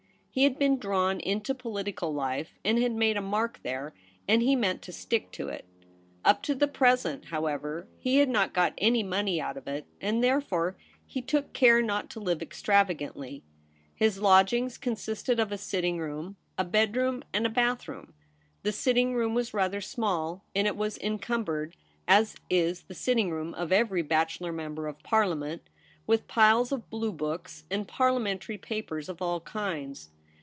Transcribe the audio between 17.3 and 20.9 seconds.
and a bath room. The sitting room was rather small, and it